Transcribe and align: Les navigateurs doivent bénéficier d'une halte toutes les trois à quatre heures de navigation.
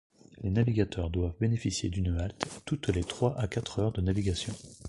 Les 0.41 0.49
navigateurs 0.49 1.11
doivent 1.11 1.37
bénéficier 1.39 1.91
d'une 1.91 2.17
halte 2.19 2.47
toutes 2.65 2.87
les 2.89 3.03
trois 3.03 3.37
à 3.37 3.47
quatre 3.47 3.77
heures 3.77 3.91
de 3.91 4.01
navigation. 4.01 4.55